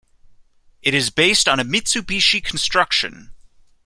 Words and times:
It 0.81 0.95
is 0.95 1.11
based 1.11 1.47
on 1.47 1.59
a 1.59 1.63
Mitsubishi 1.63 2.43
construction. 2.43 3.35